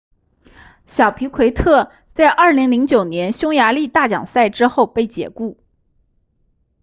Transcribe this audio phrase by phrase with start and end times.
[0.87, 5.59] 小皮奎特在2009年匈牙利大奖赛之后被解雇